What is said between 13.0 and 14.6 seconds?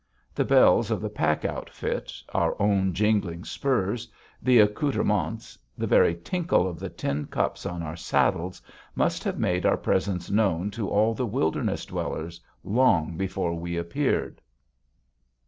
before we appeared.